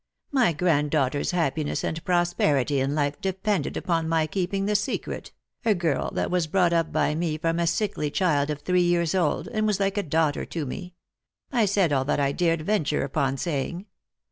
[0.31, 5.31] My grand daughter's happiness and prosperity in life depended upon my keeping the secret—
[5.63, 9.13] a girl that was brought up by me from a sickly child of three years
[9.13, 10.95] old, and was like a daughter to me.
[11.51, 13.85] I said all that I dared venture upon saying.